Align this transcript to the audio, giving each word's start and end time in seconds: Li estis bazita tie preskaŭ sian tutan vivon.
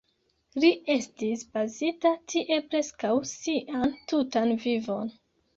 Li 0.61 0.69
estis 0.93 1.43
bazita 1.57 2.13
tie 2.33 2.59
preskaŭ 2.71 3.13
sian 3.35 3.95
tutan 4.15 4.55
vivon. 4.65 5.17